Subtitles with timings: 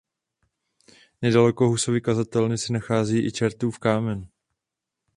[1.21, 4.27] Nedaleko Husovy kazatelny se nachází i „Čertův kámen“.